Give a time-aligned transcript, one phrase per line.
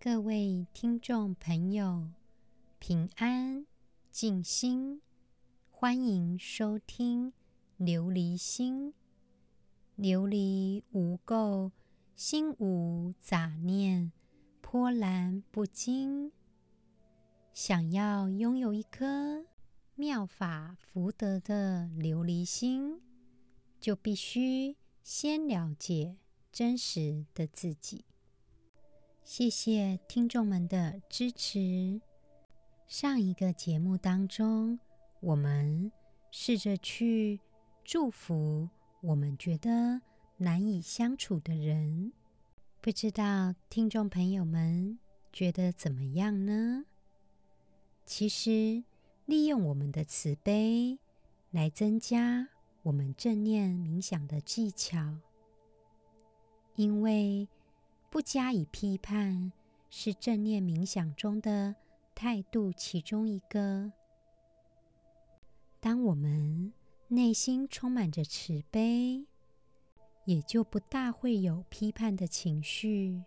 [0.00, 2.08] 各位听众朋友，
[2.78, 3.66] 平安
[4.12, 5.02] 静心，
[5.72, 7.32] 欢迎收听
[7.80, 8.94] 琉璃心。
[9.96, 11.72] 琉璃无垢，
[12.14, 14.12] 心无杂念，
[14.60, 16.30] 波澜不惊。
[17.52, 19.44] 想要拥有一颗
[19.96, 23.00] 妙法福德的琉璃心，
[23.80, 26.18] 就必须先了解
[26.52, 28.04] 真实的自己。
[29.30, 32.00] 谢谢听众们的支持。
[32.86, 34.80] 上一个节目当中，
[35.20, 35.92] 我们
[36.30, 37.38] 试着去
[37.84, 38.70] 祝福
[39.02, 40.00] 我们觉得
[40.38, 42.10] 难以相处的人，
[42.80, 44.98] 不知道听众朋友们
[45.30, 46.86] 觉得怎么样呢？
[48.06, 48.82] 其实，
[49.26, 50.98] 利用我们的慈悲
[51.50, 52.48] 来增加
[52.80, 55.18] 我们正念冥想的技巧，
[56.76, 57.46] 因为，
[58.10, 59.52] 不加以批判，
[59.90, 61.76] 是正念冥想中的
[62.14, 63.92] 态度其中一个。
[65.78, 66.72] 当我们
[67.08, 69.26] 内心充满着慈悲，
[70.24, 73.22] 也就不大会有批判的情绪。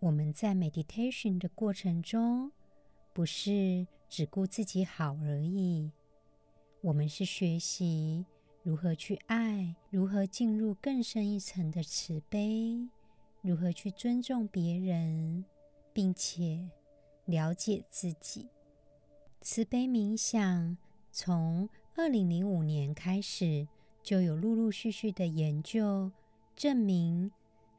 [0.00, 2.52] 我们在 meditation 的过程中，
[3.12, 5.90] 不是只顾自己好而已，
[6.82, 8.24] 我们是学习
[8.62, 12.88] 如何去爱，如何进入更深一层的慈悲。
[13.48, 15.42] 如何去尊重别人，
[15.94, 16.68] 并且
[17.24, 18.46] 了解自己？
[19.40, 20.76] 慈悲冥想
[21.10, 23.66] 从二零零五年开始，
[24.02, 26.12] 就有陆陆续续的研究
[26.54, 27.32] 证明，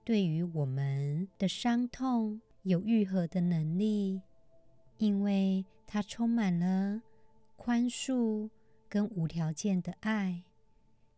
[0.03, 4.23] 对于我们的伤痛有愈合的能力，
[4.97, 7.03] 因为它充满了
[7.55, 8.49] 宽恕
[8.89, 10.41] 跟无条件的爱。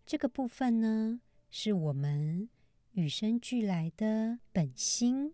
[0.06, 2.50] 这个部分呢，是我们。
[2.94, 5.34] 与生俱来的本心，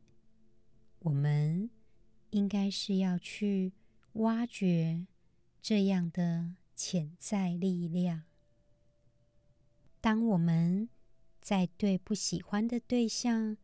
[1.00, 1.72] 我们
[2.30, 3.74] 应该是要去
[4.14, 5.08] 挖掘
[5.62, 8.24] 这样的潜在力量。
[10.00, 10.88] 当我们
[11.42, 13.58] 在对不喜欢的对象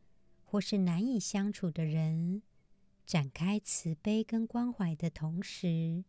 [0.44, 2.42] 或是难以相处的人
[3.06, 6.04] 展开慈悲跟关怀的同时，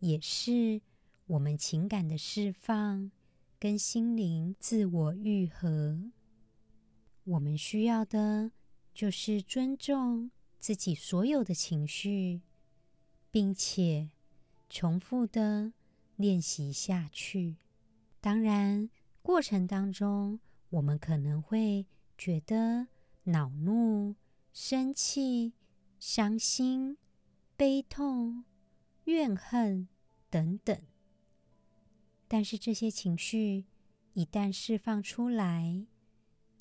[0.00, 0.82] 也是
[1.26, 3.10] 我们情感的释放
[3.58, 6.10] 跟心灵自我愈合。
[7.26, 8.52] 我们需要的
[8.94, 12.40] 就是尊重自己所有的情绪，
[13.32, 14.10] 并且
[14.70, 15.72] 重复的
[16.14, 17.56] 练习下去。
[18.20, 18.88] 当然，
[19.22, 20.38] 过程当中
[20.70, 22.86] 我们可能会觉得
[23.24, 24.14] 恼怒、
[24.52, 25.52] 生气、
[25.98, 26.96] 伤心、
[27.56, 28.44] 悲痛、
[29.04, 29.88] 怨恨
[30.30, 30.80] 等等，
[32.28, 33.64] 但是这些情绪
[34.14, 35.86] 一旦释放出来，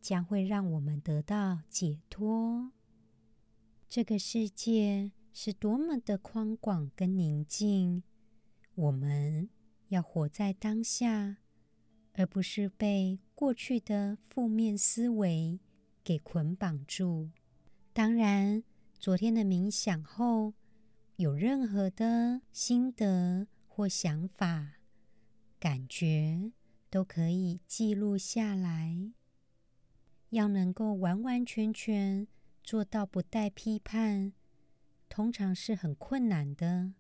[0.06, 2.72] 将会让我们得到解脱。
[3.90, 8.04] 这个世界是多么的宽广跟宁静，
[8.76, 9.50] 我们
[9.88, 11.38] 要活在当下，
[12.14, 15.60] 而不是被过去的负面思维
[16.04, 17.32] 给捆绑住。
[17.92, 18.64] 当然，
[19.00, 20.54] 昨天的冥想后，
[21.16, 24.74] 有任何的心得或想法、
[25.60, 26.52] 感觉，
[26.92, 29.12] 都可以记录下来。
[30.35, 32.28] 要能够完完全全
[32.62, 34.34] 做到不带批判，
[35.07, 36.94] 通常是很困难的。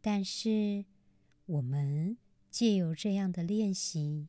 [0.00, 0.84] 但是，
[1.44, 2.16] 我们
[2.50, 4.28] 借由这样的练习，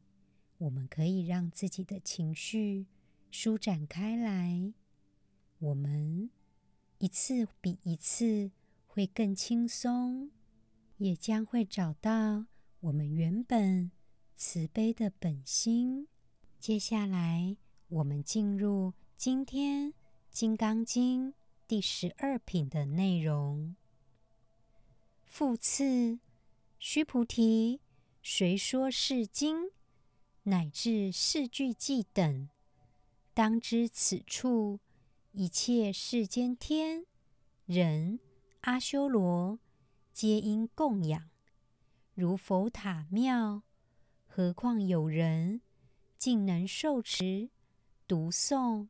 [0.58, 2.88] 我们可以让自己的情绪
[3.30, 4.74] 舒展开来。
[5.60, 6.32] 我们
[6.98, 8.50] 一次比一次
[8.88, 10.32] 会更轻松，
[10.98, 12.48] 也将会找到
[12.80, 13.92] 我们原本
[14.36, 16.08] 慈悲的本心。
[16.60, 17.58] 接下来。
[17.90, 19.90] 我们进入今天
[20.32, 21.32] 《金刚经》
[21.68, 23.76] 第十二品的内容。
[25.24, 26.20] 复次，
[26.80, 27.80] 须菩提，
[28.24, 29.70] 谁说是经，
[30.44, 32.50] 乃至四句偈等，
[33.36, 34.80] 当知此处
[35.34, 37.06] 一切世间天
[37.66, 38.20] 人
[38.62, 39.60] 阿修罗，
[40.12, 41.30] 皆因供养，
[42.16, 43.62] 如佛塔庙，
[44.26, 45.62] 何况有人
[46.18, 47.52] 竟能受持。
[48.08, 48.88] 读诵，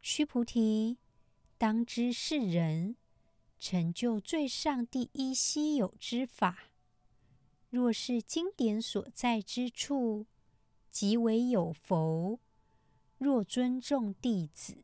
[0.00, 0.98] 须菩提，
[1.58, 2.96] 当知是人
[3.60, 6.72] 成就最上第一稀有之法。
[7.70, 10.26] 若是经典所在之处，
[10.90, 12.40] 即为有佛。
[13.16, 14.82] 若尊重弟子，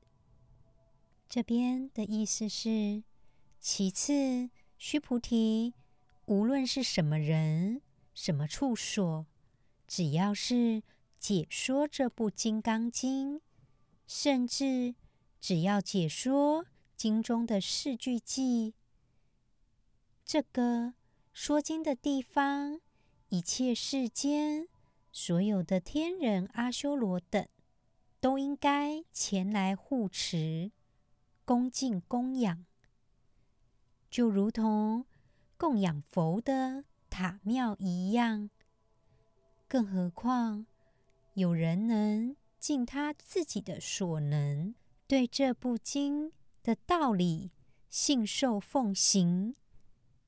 [1.29, 3.03] 这边的意思是：
[3.59, 5.75] 其次，须菩提，
[6.27, 7.83] 无论是什么人、
[8.15, 9.27] 什么处所，
[9.89, 10.85] 只要是
[11.19, 13.41] 解说这部《金刚经》。
[14.09, 14.95] 甚至
[15.39, 16.65] 只要解说
[16.97, 18.75] 经中的四句记。
[20.25, 20.95] 这个
[21.33, 22.81] 说经的地方，
[23.29, 24.67] 一切世间
[25.13, 27.47] 所有的天人阿修罗等，
[28.19, 30.73] 都应该前来护持、
[31.45, 32.65] 恭敬供养，
[34.11, 35.05] 就如同
[35.59, 38.49] 供养佛的塔庙一样。
[39.69, 40.67] 更何况，
[41.35, 44.75] 有人能尽他自己的所能，
[45.07, 46.33] 对这部经
[46.63, 47.53] 的道理
[47.89, 49.55] 信受奉行、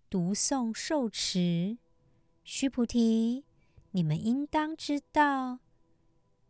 [0.08, 1.78] 读诵受持。
[2.44, 3.44] 须菩提，
[3.90, 5.58] 你们应当知道，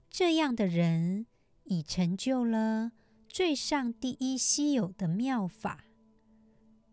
[0.08, 1.26] 这样的人
[1.64, 2.92] 已成就了
[3.28, 5.84] 最上第一稀有的妙法。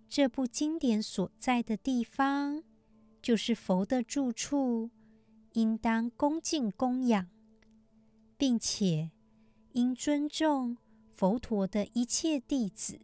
[0.10, 2.64] 这部经典所在的地方，
[3.22, 4.90] 就是佛的住处。
[5.54, 7.28] 应当恭敬供养，
[8.38, 9.12] 并且
[9.74, 10.78] 应尊重
[11.10, 13.02] 佛陀的一切弟子，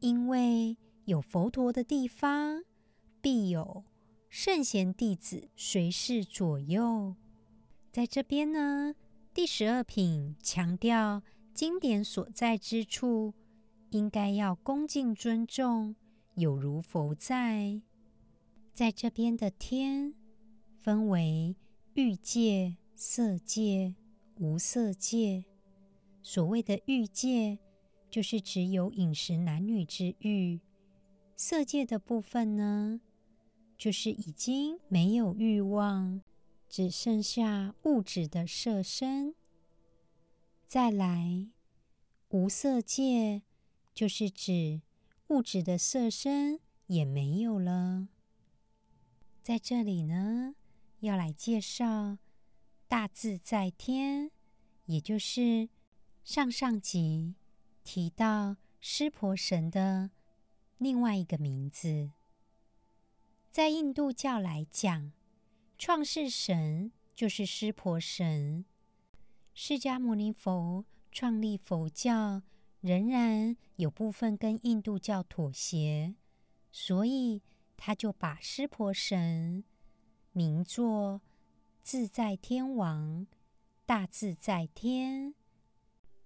[0.00, 2.64] 因为有佛陀的地方，
[3.20, 3.84] 必有
[4.28, 7.14] 圣贤弟子随侍左右。
[7.90, 8.94] 在这边呢，
[9.34, 13.34] 第十二品强调经典所在之处，
[13.90, 15.94] 应该要恭敬尊重，
[16.34, 17.82] 有如佛在。
[18.72, 20.14] 在这边的天。
[20.82, 21.54] 分为
[21.94, 23.94] 欲界、色界、
[24.38, 25.44] 无色界。
[26.22, 27.58] 所谓的欲界，
[28.10, 30.60] 就是只有饮食男女之欲；
[31.36, 33.00] 色界的部分呢，
[33.76, 36.22] 就是已经没有欲望，
[36.68, 39.34] 只剩下物质的色身。
[40.66, 41.48] 再来，
[42.30, 43.42] 无色界，
[43.94, 44.82] 就是指
[45.28, 48.08] 物质的色身也没有了。
[49.42, 50.54] 在这里呢。
[51.02, 52.18] 要来介绍
[52.92, 54.30] 大自在天，
[54.84, 55.70] 也就是
[56.24, 57.36] 上上集
[57.82, 60.10] 提到湿婆神的
[60.76, 62.10] 另外一个名字。
[63.50, 65.10] 在印度教来讲，
[65.78, 68.66] 创世神就是湿婆神。
[69.54, 72.42] 释迦牟尼佛创立佛教，
[72.82, 76.14] 仍然有部分跟印度教妥协，
[76.70, 77.40] 所以
[77.74, 79.64] 他就把湿婆神。
[80.32, 81.22] 名作
[81.82, 83.26] 自在天王、
[83.84, 85.34] 大自在天，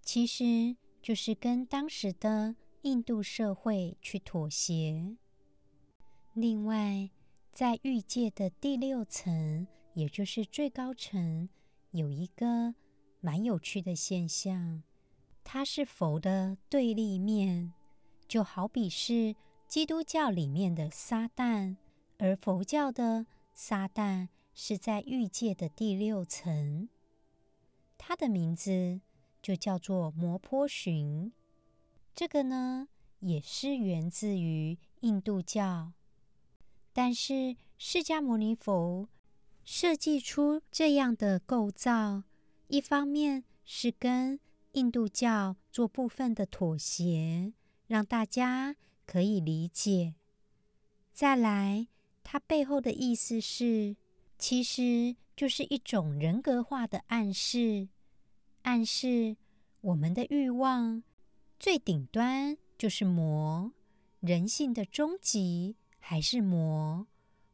[0.03, 5.17] 其实就是跟当时的印度社会去妥协。
[6.35, 7.11] 另外，
[7.51, 11.49] 在欲界的第六层，也就是最高层，
[11.91, 12.75] 有一个
[13.21, 14.83] 蛮有趣的现象，
[15.43, 17.73] 它是佛的对立面，
[18.29, 19.35] 就好比是
[19.67, 21.77] 基督教里面的撒旦，
[22.19, 23.27] 而佛教的。
[23.59, 26.89] 撒旦是在欲界的第六层，
[27.99, 29.03] 它的名字
[29.43, 31.31] 就叫做摩波旬。
[32.15, 32.89] 这个呢，
[33.21, 35.93] 也是源自于印度教，
[36.95, 39.11] 但是释迦牟尼佛
[39.63, 42.23] 设计出这样的构造，
[42.69, 44.41] 一方面是跟
[44.73, 47.53] 印度教做部分的妥协，
[47.89, 50.15] 让大家可以理解。
[51.13, 51.89] 再来。
[52.29, 53.95] 它背后的意思是，
[54.39, 57.89] 其实就是一种人格化的暗示，
[58.63, 59.37] 暗示
[59.81, 61.03] 我们的欲望
[61.59, 63.73] 最顶端就是魔，
[64.21, 67.07] 人性的终极还是魔，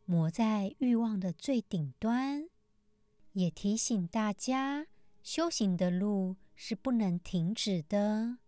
[0.04, 2.48] 魔在欲望的最顶端，
[3.32, 4.86] 也提醒大家，
[5.22, 8.38] 修行的路是不能停止的。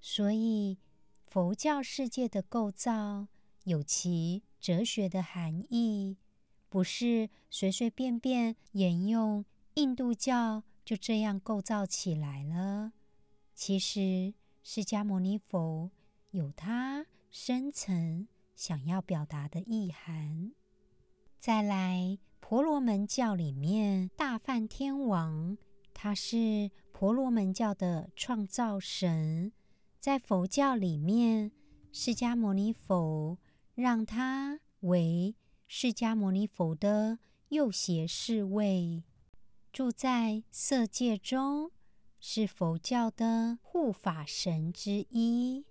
[0.00, 0.78] 所以，
[1.26, 3.28] 佛教世界的构造
[3.64, 6.18] 有其哲学的含义，
[6.74, 12.94] 不是随随便便沿用印度教就这样构造起来了。
[13.54, 15.92] 其实，释迦牟尼佛
[16.32, 18.26] 有他深层
[18.56, 20.50] 想要表达的意涵。
[21.38, 25.56] 再来，婆罗门教里面，大梵天王
[25.92, 29.52] 他是婆罗门教的创造神，
[30.00, 31.52] 在佛教里面，
[31.92, 33.38] 释迦牟尼佛。
[33.76, 35.34] 让他为
[35.76, 39.02] 释迦牟尼佛的右胁侍卫，
[39.72, 41.72] 住在色界中，
[42.20, 45.66] 是佛教的护法神之一。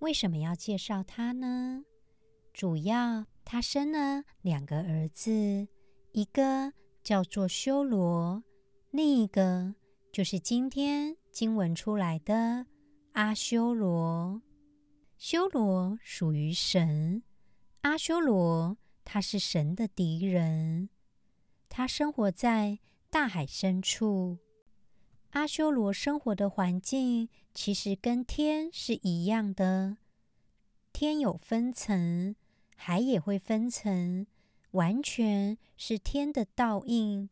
[0.00, 1.86] 为什么要介绍他呢？
[2.52, 5.66] 主要他生了两个儿子，
[6.12, 8.44] 一个叫做修罗，
[8.90, 9.74] 另一个
[10.12, 12.66] 就是今天经文出来的
[13.12, 14.42] 阿修罗。
[15.16, 17.22] 修罗属于神，
[17.82, 20.88] 阿修罗他是神的敌人，
[21.68, 22.78] 他生活在
[23.10, 24.38] 大海深处。
[25.30, 29.96] 阿修罗生活的环境其实跟天是一样的。
[30.92, 32.36] 天有分层，
[32.76, 34.28] 海也会分层，
[34.70, 37.30] 完全是天的倒映。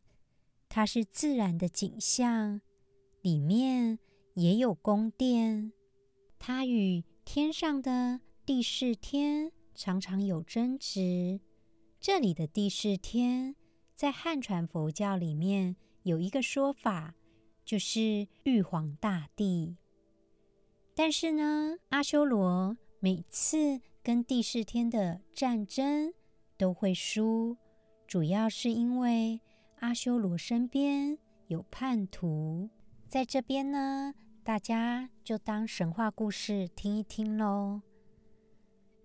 [0.69, 2.61] 它是自然的景象，
[3.23, 4.01] 里面
[4.35, 5.71] 也有宫殿。
[6.41, 11.41] 它与天上的地势天常常有争执。
[12.01, 13.55] 这里的地势天，
[13.95, 17.15] 在汉传佛教里面有一个说法，
[17.65, 19.77] 就是玉皇大帝。
[20.95, 26.13] 但是呢，阿修罗每次跟地势天的战争
[26.57, 27.57] 都会输，
[28.07, 29.41] 主要是因为
[29.81, 32.69] 阿修罗身边有叛徒。
[33.09, 37.83] 在这边呢，大家就当神话故事听一听喽。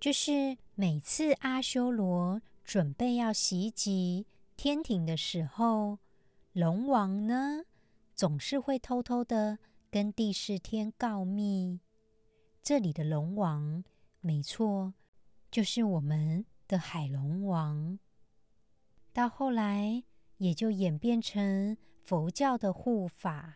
[0.06, 5.98] 就是每次阿修罗准备要袭击天庭的时候，
[6.54, 7.64] 龙王呢，
[8.14, 9.58] 总是会偷偷的
[9.90, 11.80] 跟地势天告密。
[12.62, 13.84] 这里的龙王，
[14.22, 14.94] 没错，
[15.50, 17.98] 就是我们的海龙王。
[19.12, 20.04] 到后来，
[20.38, 23.56] 也就演变成佛教的护法。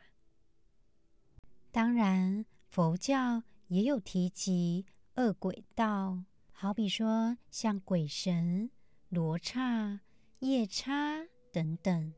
[1.72, 4.88] 当然，佛教也有提及
[5.18, 6.24] 恶鬼道，
[6.62, 8.70] 好比说像鬼神、
[9.08, 10.02] 罗刹、
[10.40, 12.14] 夜叉等等。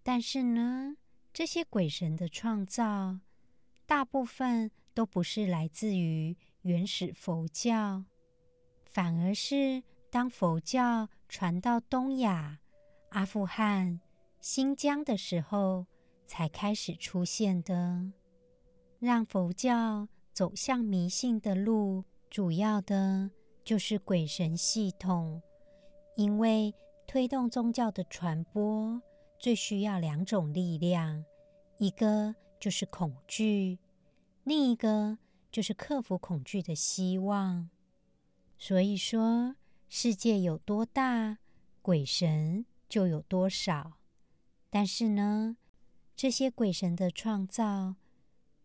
[0.00, 0.94] 但是呢，
[1.32, 3.18] 这些鬼神的创造，
[3.84, 8.04] 大部分都不是来自于原始佛教，
[8.84, 12.60] 反而是当佛教传到东亚、
[13.08, 14.00] 阿富汗、
[14.40, 15.84] 新疆的时候，
[16.28, 18.12] 才开始出现的。
[19.00, 23.32] 让佛教走向迷信的路，主要的
[23.64, 25.42] 就是鬼神系统，
[26.16, 26.74] 因为
[27.06, 29.00] 推动宗教的传播。
[29.36, 31.22] 最需要两种力量，
[31.76, 33.78] 一个就是恐惧，
[34.44, 35.18] 另一个
[35.50, 37.68] 就是克服恐惧的希望。
[38.56, 39.56] 所以说，
[39.90, 41.38] 世界有多大，
[41.82, 43.98] 鬼神就有多少。
[44.70, 45.58] 但是呢，
[46.16, 47.96] 这些鬼神的创造，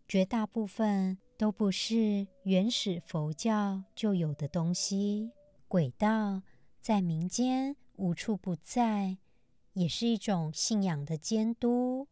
[0.08, 5.32] 绝大部分都不是原始佛教就有的东西。
[5.70, 6.44] 鬼道
[6.82, 9.18] 在民间无处不在。
[9.74, 12.10] 也是一种信仰的监督。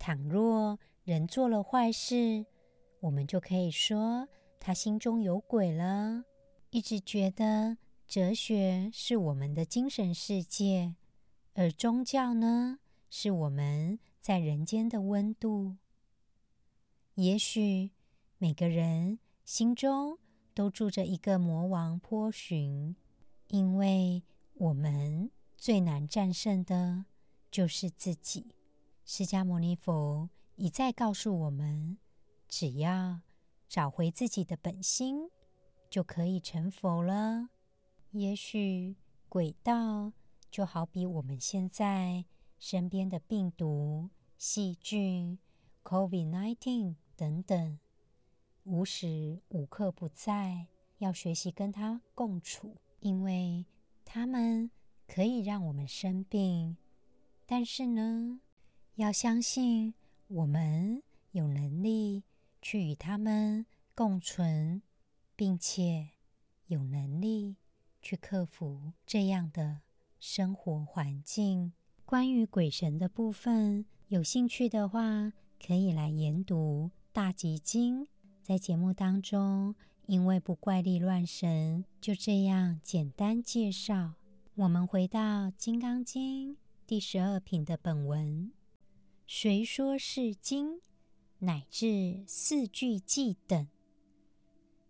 [0.00, 2.46] 倘若人做了坏事，
[2.98, 6.24] 我们就可以说他心中有鬼了。
[6.70, 10.96] 一直觉得哲学是我们的精神世界，
[11.54, 15.76] 而宗教呢，是我们在人间的温度。
[17.14, 17.92] 也许
[18.38, 20.18] 每个人心中
[20.54, 22.96] 都住着一个魔王波旬，
[23.48, 24.22] 因为
[24.54, 25.30] 我们。
[25.60, 27.06] 最难战胜的
[27.50, 28.54] 就是自己。
[29.04, 31.98] 释迦牟尼佛一再告诉我们，
[32.46, 33.22] 只要
[33.68, 35.30] 找回自己的本心，
[35.90, 37.48] 就可以成佛了。
[38.12, 38.94] 也许
[39.28, 40.12] 鬼道
[40.48, 42.24] 就好比我们现在
[42.60, 45.40] 身边的病毒、细菌、
[45.82, 47.80] COVID-19 等等，
[48.68, 50.66] 无时无刻不在，
[50.98, 53.64] 要学习跟它共处，因为
[54.04, 54.70] 他们。
[55.10, 56.76] 可以让我们生病，
[57.46, 58.40] 但是呢，
[58.96, 59.94] 要相信
[60.26, 62.24] 我们有能力
[62.60, 64.82] 去与他们共存，
[65.34, 66.10] 并且
[66.66, 67.56] 有能力
[68.02, 69.80] 去克服这样的
[70.20, 71.72] 生活环境。
[72.04, 78.04] 关于鬼神的部分，有兴趣的话，可以来研读《大吉经》。
[78.48, 79.74] 在节目当中，
[80.06, 84.14] 因为不怪力乱神，就这样简单介绍。
[84.54, 86.54] 我们回到《金刚经》
[86.86, 88.50] 第十二品的本文，
[89.26, 90.80] 谁说是经，
[91.40, 93.68] 乃至四句偈等。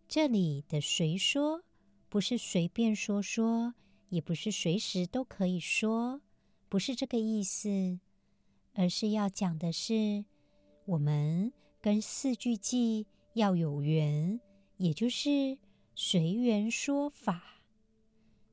[0.07, 1.65] 这里的“谁说”
[2.09, 3.75] 不是随便说说，
[4.11, 6.21] 也不是随时都可以说，
[6.69, 7.99] 不是这个意思，
[8.75, 10.25] 而是要讲的是
[10.85, 13.05] 我们跟四句偈
[13.39, 14.39] 要有缘，
[14.77, 15.59] 也就是
[15.95, 17.63] 随缘说法，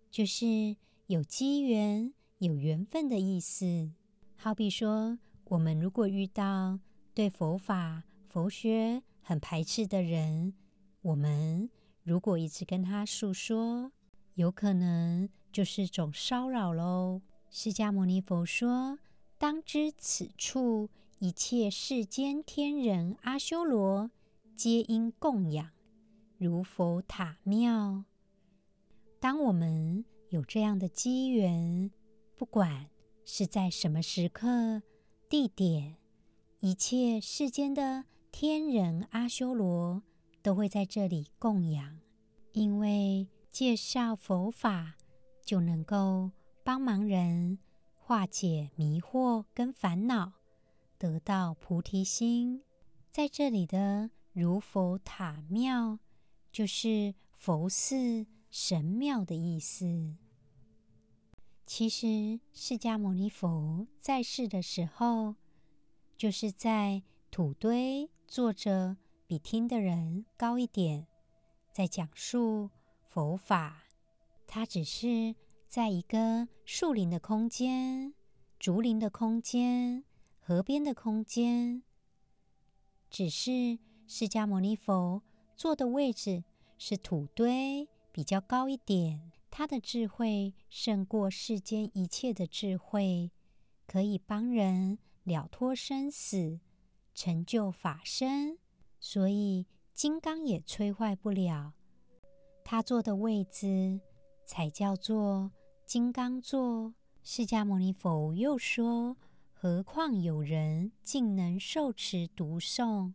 [0.09, 0.77] 就是。
[1.07, 3.91] 有机缘、有缘分的意思，
[4.35, 6.79] 好比说，我们如果遇到
[7.13, 10.55] 对佛法、佛学很排斥的人，
[11.03, 11.69] 我们
[12.01, 13.91] 如果一直跟他诉说，
[14.33, 17.21] 有可能就是种骚扰喽。
[17.51, 18.97] 释迦牟尼佛说
[19.37, 20.89] ：“当知此处
[21.19, 24.09] 一切世间天人阿修罗，
[24.55, 25.69] 皆应供养，
[26.37, 28.05] 如佛塔庙。”
[29.19, 31.91] 当我们有这样的机缘，
[32.35, 32.89] 不管
[33.25, 34.81] 是在什么时刻、
[35.27, 35.97] 地点，
[36.59, 40.03] 一切世间的天人阿修罗
[40.41, 41.99] 都会在这里供养，
[42.53, 44.95] 因为介绍佛法
[45.43, 46.31] 就能够
[46.63, 47.57] 帮忙人
[47.95, 50.33] 化解迷惑跟烦恼，
[50.97, 52.61] 得到菩提心。
[53.11, 55.97] 在这里的如佛塔庙，
[56.51, 60.17] 就是佛寺、神庙的意思。
[61.65, 65.35] 其实，释迦牟尼佛在世的时候，
[66.17, 67.01] 就是在
[67.31, 71.07] 土堆坐着，比听的人高一点，
[71.71, 72.69] 在讲述
[73.07, 73.85] 佛法。
[74.45, 75.33] 他只是
[75.65, 78.13] 在一个树林的空间、
[78.59, 80.03] 竹林的空间、
[80.41, 81.83] 河边的空间。
[83.09, 85.23] 只是释迦牟尼佛
[85.55, 86.43] 坐的位置
[86.77, 93.31] 是土堆比较高一点，他的智慧胜过世间一切的智慧，
[93.87, 96.59] 可以帮人了脱生死，
[97.13, 98.57] 成就法身，
[98.99, 101.73] 所以金刚也摧坏不了。
[102.63, 103.99] 他坐的位置
[104.45, 105.51] 才叫做
[105.85, 106.93] 金刚座。
[107.23, 109.17] 释迦牟尼佛又说。
[109.57, 113.13] 何况有人竟能受持读诵，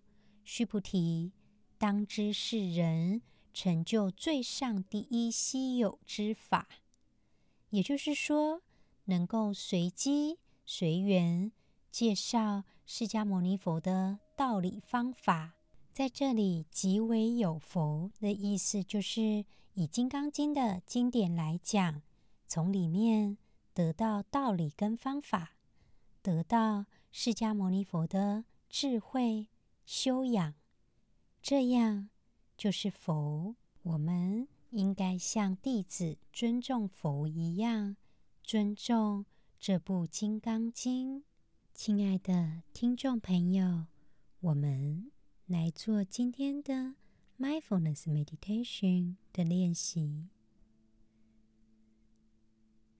[0.52, 1.30] 须菩提，
[1.78, 3.22] 当知是人
[3.54, 6.68] 成就最上第一稀有之法。
[7.68, 8.60] 也就是说，
[9.04, 11.52] 能够随机随缘
[11.92, 15.54] 介绍释迦牟尼佛的道理方法，
[15.92, 22.02] 在这里极为有佛的意思，就是以《金刚经》的经典来讲，
[22.48, 23.38] 从里面
[23.72, 25.52] 得到道理跟方法。
[26.20, 29.46] 得到释迦牟尼佛的智慧
[29.92, 30.54] 修养，
[31.42, 32.10] 这样
[32.56, 33.56] 就是佛。
[33.82, 37.96] 我们应该像弟子尊重佛一样，
[38.44, 39.26] 尊重
[39.58, 41.18] 这部《金刚经》。
[41.74, 43.86] 亲爱的听众朋友，
[44.38, 45.10] 我们
[45.46, 46.94] 来做今天的
[47.36, 50.28] Mindfulness Meditation 的练习，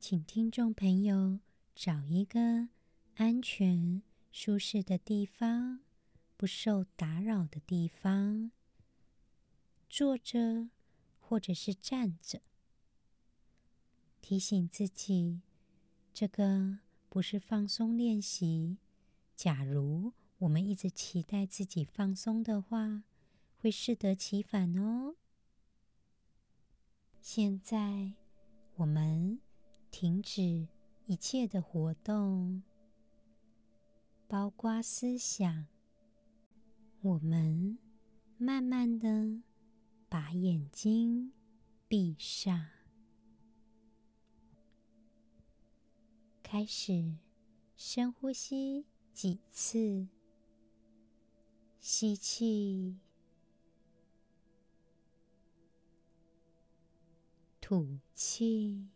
[0.01, 1.39] 请听众朋友
[1.73, 2.71] 找一个。
[3.15, 5.81] 安全、舒适的地方，
[6.41, 8.51] 不受打扰的地方，
[9.91, 10.71] 坐着
[11.19, 12.41] 或者是站着，
[14.23, 15.43] 提醒自己，
[16.15, 16.79] 这个
[17.11, 18.79] 不是放松练习。
[19.37, 23.05] 假如我们一直期待自己放松的话，
[23.59, 25.17] 会适得其反哦。
[27.21, 28.15] 现在，
[28.77, 29.39] 我们
[29.91, 30.69] 停止
[31.05, 32.63] 一切的活动。
[34.27, 35.67] 包括思想，
[37.03, 37.79] 我们
[38.37, 39.41] 慢慢的
[40.07, 41.33] 把眼睛
[41.89, 42.69] 闭上，
[46.43, 47.17] 开始
[47.75, 48.85] 深呼吸
[49.15, 50.09] 几次，
[51.79, 52.99] 吸气，
[57.63, 58.91] 吐气。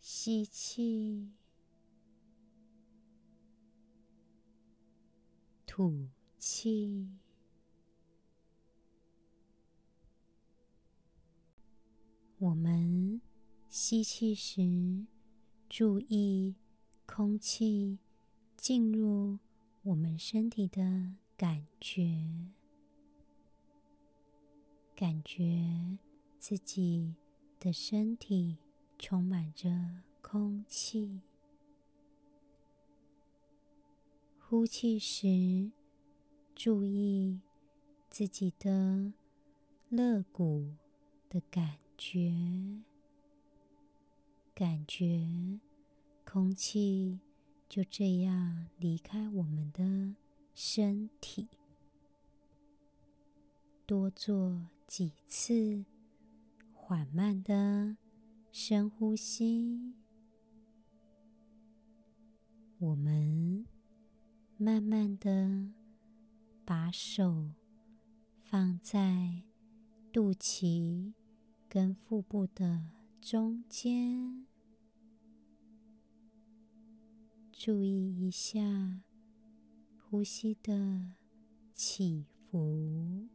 [0.00, 1.32] 吸气，
[5.78, 6.08] 吐
[6.40, 7.06] 气。
[12.38, 13.20] 我们
[13.68, 15.06] 吸气时，
[15.68, 16.56] 注意
[17.06, 18.00] 空气
[18.56, 19.38] 进入
[19.82, 22.50] 我们身体的感觉，
[24.96, 25.96] 感觉
[26.40, 27.14] 自己
[27.60, 28.58] 的身体
[28.98, 30.02] 充满着。
[30.20, 31.20] 空气，
[34.50, 35.70] 呼气时
[36.54, 37.38] 注意
[38.08, 39.12] 自己的
[39.90, 40.72] 肋骨
[41.28, 42.32] 的感觉，
[44.54, 45.60] 感觉
[46.24, 47.20] 空气
[47.68, 50.16] 就这样离开我们的
[50.54, 51.50] 身体。
[53.84, 55.84] 多做几次，
[56.72, 57.98] 缓慢的
[58.50, 59.92] 深呼吸。
[62.78, 63.66] 我们
[64.60, 65.70] 慢慢的
[66.64, 67.52] 把手
[68.42, 69.44] 放在
[70.12, 71.12] 肚脐
[71.68, 72.90] 跟腹部的
[73.20, 74.48] 中间，
[77.52, 79.04] 注意一下
[79.96, 81.12] 呼吸的
[81.72, 83.28] 起伏。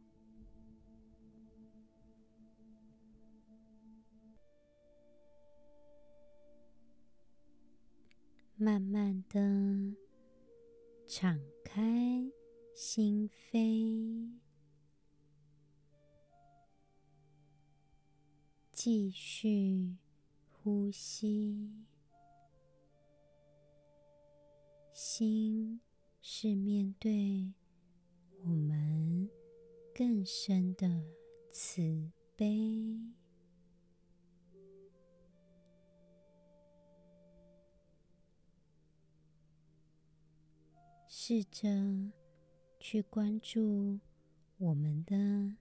[8.56, 10.03] 慢慢的
[11.16, 11.80] 敞开
[12.74, 14.32] 心扉，
[18.72, 19.94] 继续
[20.50, 21.70] 呼吸，
[24.92, 25.80] 心
[26.20, 27.52] 是面对
[28.42, 29.30] 我们
[29.94, 30.88] 更深的
[31.52, 32.98] 慈悲，
[41.26, 41.66] 试着
[42.78, 43.98] 去关注
[44.58, 45.56] 我们的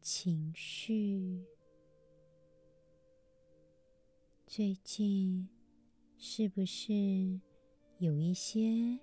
[0.00, 1.44] 情绪。
[4.46, 5.48] 最近
[6.16, 7.40] 是不是
[7.98, 9.00] 有一些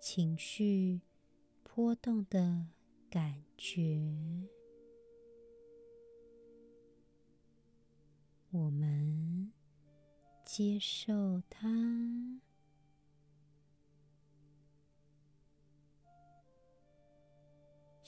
[0.00, 1.02] 情绪
[1.62, 2.68] 波动的
[3.10, 4.00] 感觉？
[8.52, 9.52] 我们
[10.46, 11.68] 接受它，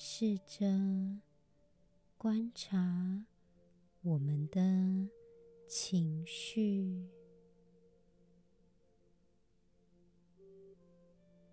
[0.07, 0.67] 试着
[2.19, 3.25] 观察
[4.03, 4.61] 我们的。
[5.67, 7.09] 情绪，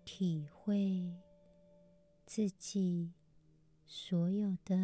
[0.04, 1.10] 体会
[2.26, 3.10] 自己
[3.86, 4.76] 所有的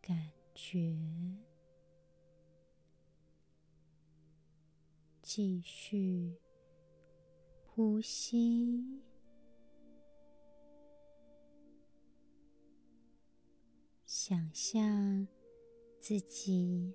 [0.00, 0.98] 感觉，
[5.22, 6.40] 继续
[7.66, 9.02] 呼吸，
[14.28, 15.26] 想象
[15.98, 16.94] 自己。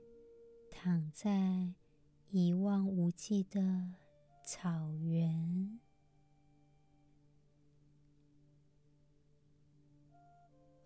[0.69, 1.74] 躺在
[2.30, 3.93] 一望无际的
[4.43, 5.80] 草原，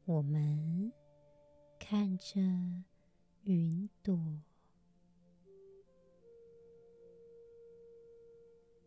[0.06, 0.94] 我们
[1.80, 2.40] 看着
[3.44, 4.40] 云朵，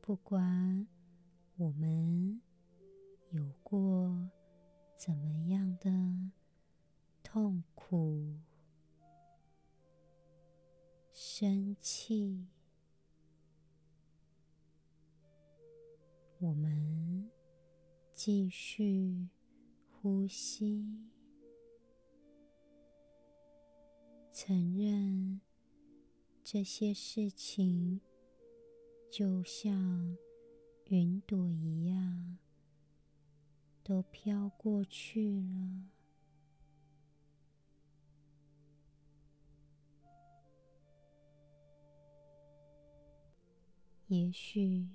[0.00, 0.86] 不管
[1.56, 2.40] 我们
[3.30, 4.30] 有过
[4.96, 5.90] 怎么样的
[7.32, 8.40] 痛苦。
[11.12, 12.48] 生气，
[16.40, 17.30] 我们
[18.12, 19.28] 继续
[19.88, 20.84] 呼吸，
[24.32, 25.40] 承认
[26.42, 28.00] 这些事情
[29.08, 30.16] 就像
[30.86, 32.38] 云朵一样，
[33.84, 35.99] 都飘过去了。
[44.10, 44.88] 也许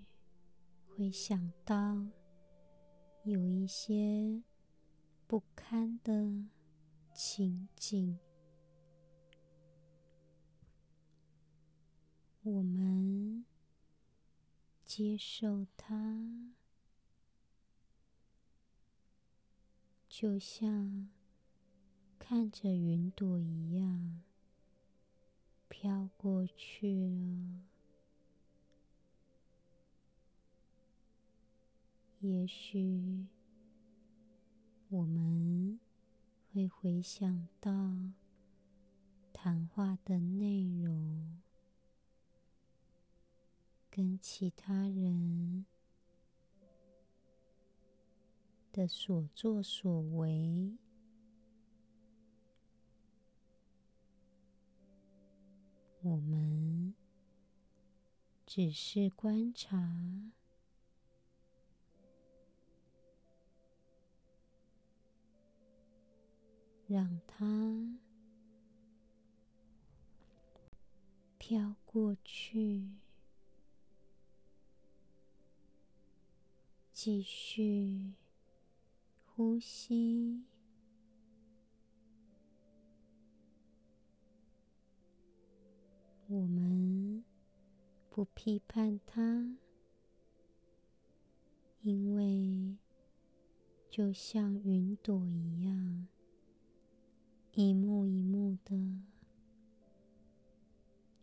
[0.89, 2.05] 会想到
[3.23, 4.43] 有一些
[5.25, 6.43] 不堪的
[7.13, 8.19] 情景，
[12.43, 13.45] 我们
[14.83, 16.53] 接受它，
[20.09, 21.07] 就像
[22.19, 24.21] 看着云朵一样
[25.69, 27.74] 飘过去了。
[32.27, 33.27] 也许
[34.89, 35.79] 我们
[36.51, 37.71] 会回想到
[39.31, 41.39] 谈话的内容，
[43.91, 45.67] 跟其他人
[48.73, 50.75] 的所作所为，
[56.01, 56.95] 我们
[58.47, 60.31] 只是观察。
[66.87, 67.97] 让它
[71.37, 72.89] 飘过去，
[76.93, 78.13] 继续
[79.25, 80.43] 呼吸。
[86.27, 87.23] 我们
[88.09, 89.57] 不批判它，
[91.81, 92.77] 因为
[93.89, 96.07] 就像云朵一样。
[97.57, 98.99] 一幕一幕的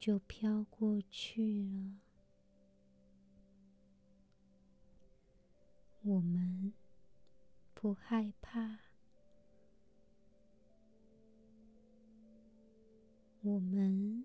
[0.00, 2.00] 就飘过去了。
[6.00, 6.72] 我们
[7.74, 8.78] 不害怕，
[13.42, 14.24] 我们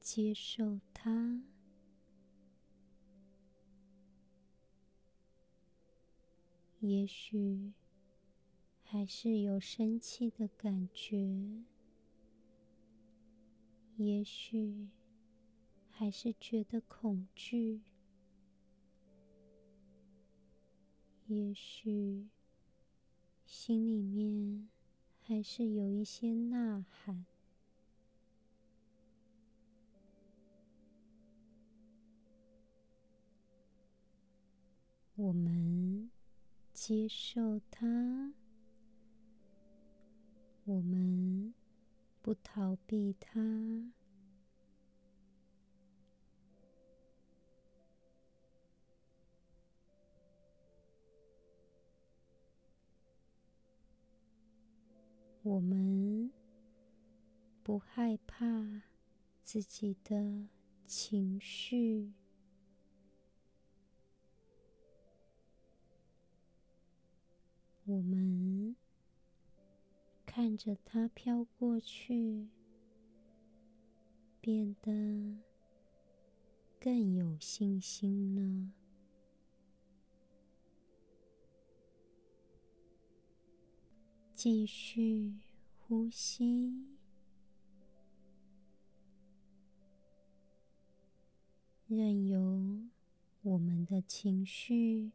[0.00, 1.42] 接受它。
[6.80, 7.74] 也许。
[8.92, 11.62] 还是有生气的感觉，
[13.96, 14.88] 也许
[15.88, 17.82] 还是觉得恐惧，
[21.28, 22.26] 也许
[23.46, 24.68] 心里面
[25.20, 27.24] 还是有一些呐喊。
[35.14, 36.10] 我们
[36.72, 38.34] 接受它，
[40.70, 41.52] 我们
[42.22, 43.40] 不逃避它。
[55.42, 56.30] 我们
[57.64, 58.82] 不害怕
[59.42, 60.46] 自己的
[60.86, 62.12] 情绪，
[67.86, 68.29] 我们
[70.40, 72.48] 看着它飘过去，
[74.40, 75.36] 变得
[76.80, 78.72] 更有信心了。
[84.34, 85.34] 继续
[85.78, 86.86] 呼吸，
[91.86, 92.80] 任由
[93.42, 95.12] 我们的情绪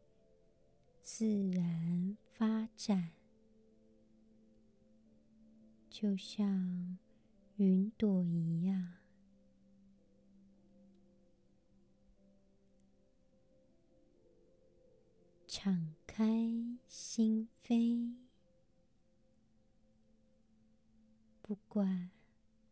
[1.01, 3.09] 自然发展，
[5.97, 6.97] 就像
[7.55, 8.95] 云朵一样，
[15.47, 16.27] 敞开
[16.85, 18.13] 心扉。
[21.41, 22.11] 不管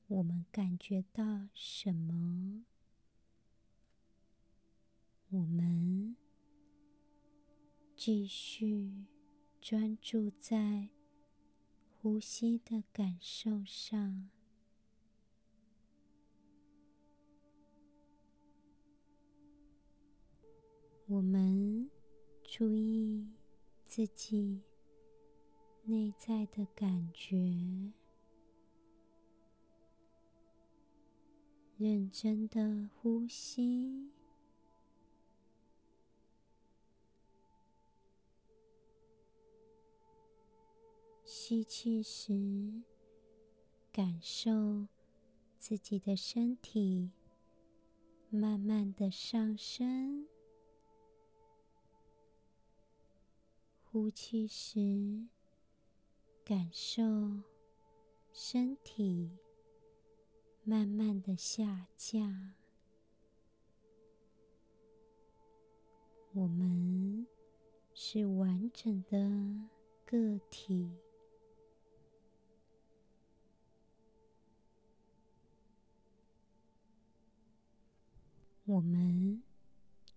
[0.07, 2.65] 我们感觉到什么，
[5.29, 6.17] 我们
[7.95, 9.05] 继续
[9.61, 10.89] 专注在
[12.03, 14.29] 呼吸的感受上。
[21.05, 21.89] 我们
[22.43, 23.25] 注意
[23.87, 24.63] 自己
[25.85, 27.93] 内在的感觉。
[31.77, 34.11] 认真的呼吸，
[41.45, 42.81] 吸气时，
[43.91, 44.87] 感受
[45.57, 47.11] 自己的身体
[48.29, 50.25] 慢慢的上升；
[53.83, 55.27] 呼气时，
[56.45, 57.03] 感受
[58.31, 59.29] 身体。
[60.63, 62.53] 慢慢的下降，
[66.31, 67.27] 我们
[67.93, 69.19] 是完整的
[70.05, 71.02] 个体。
[78.65, 79.43] 我们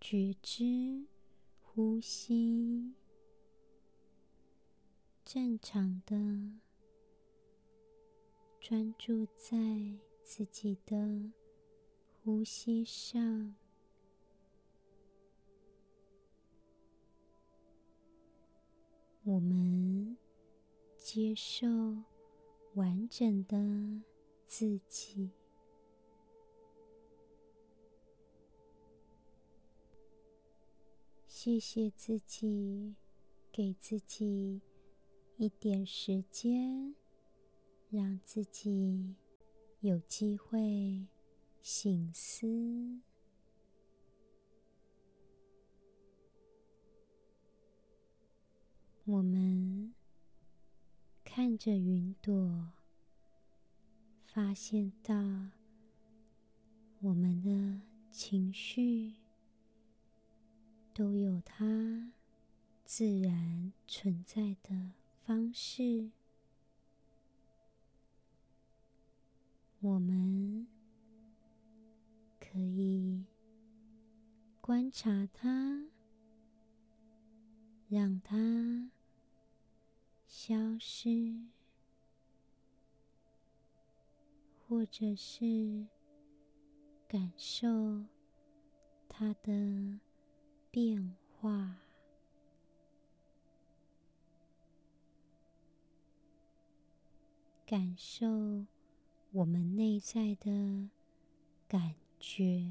[0.01, 1.07] 觉知
[1.61, 2.95] 呼吸，
[5.25, 6.17] 正常的
[8.61, 9.99] 专注在。
[10.29, 11.31] 自己的
[12.25, 13.55] 呼吸上，
[19.23, 20.17] 我们
[20.97, 21.69] 接受
[22.75, 24.03] 完整的
[24.49, 25.31] 自己。
[31.47, 32.97] 谢谢自己，
[33.53, 34.61] 给自己
[35.37, 36.93] 一点时间，
[37.89, 39.15] 让自己。
[39.79, 41.07] 有机会
[41.63, 43.01] 醒思，
[49.05, 49.95] 我们
[51.23, 52.73] 看着云朵，
[54.25, 55.15] 发现到
[57.03, 57.81] 我们的
[58.11, 59.15] 情绪
[60.97, 62.11] 都有它
[62.87, 64.93] 自然存在的
[65.27, 66.11] 方式。
[69.81, 70.67] 我们
[72.41, 73.27] 可以
[74.63, 75.85] 观察它，
[77.91, 78.91] 让它
[80.27, 81.43] 消失，
[84.67, 85.87] 或者是
[87.07, 88.07] 感受
[89.11, 90.01] 它的
[90.77, 91.75] 变化，
[97.65, 98.67] 感受。
[99.33, 100.91] 我们内在的
[101.67, 102.71] 感觉，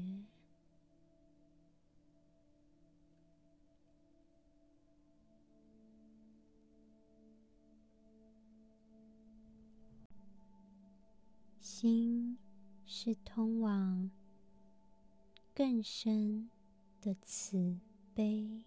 [11.58, 12.38] 心
[12.84, 14.08] 是通往
[15.52, 16.48] 更深
[17.00, 17.80] 的词
[18.16, 18.64] 杯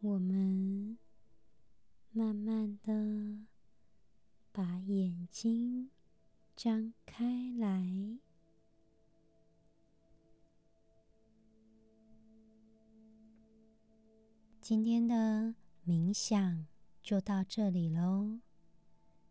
[0.00, 0.98] 我们
[2.10, 3.46] 慢慢的
[4.50, 5.88] 把眼睛
[6.56, 7.24] 张开
[7.56, 8.18] 来
[14.60, 15.54] 今天的
[15.86, 16.66] 冥想
[17.00, 18.40] 就到这里喽，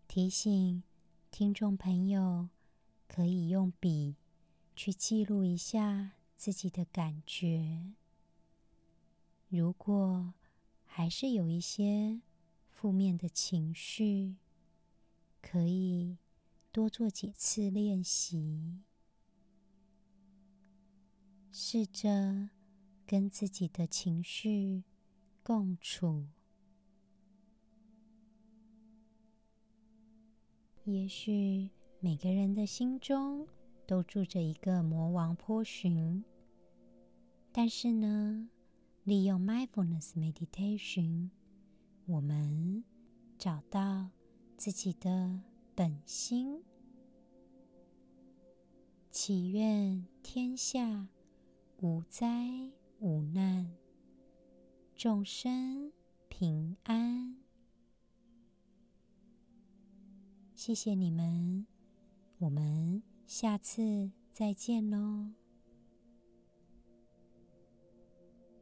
[0.08, 0.82] 提醒
[1.30, 2.48] 听众朋友
[3.10, 4.21] 可以用笔。
[4.76, 7.94] 去记录一下自己的感觉。
[9.50, 10.34] 如果
[10.86, 12.22] 还是有一些
[12.70, 14.38] 负面的情绪，
[15.42, 16.18] 可以
[16.72, 18.80] 多做几次练习，
[21.52, 22.50] 试着
[23.06, 24.84] 跟自己的情绪
[25.44, 26.28] 共处。
[30.86, 33.48] 也许每个人的心中
[33.92, 36.24] 都住着一个魔王波旬，
[37.52, 38.48] 但是呢，
[39.04, 41.30] 利用 Mindfulness Meditation，
[42.06, 42.86] 我们
[43.38, 44.10] 找到
[44.56, 45.42] 自己的
[45.76, 46.64] 本心，
[49.12, 51.10] 祈愿天下
[51.82, 53.76] 无灾无难，
[54.96, 55.92] 众生
[56.30, 57.36] 平安。
[60.56, 61.68] 谢谢你们，
[62.38, 65.41] 我们下次再见喽。